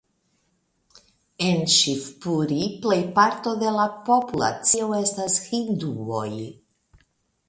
En 1.47 1.59
Ŝivpuri 1.73 2.57
plejparto 2.85 3.53
de 3.65 3.73
la 3.75 3.85
populacio 4.09 4.87
estas 5.01 5.37
hinduoj. 5.53 6.27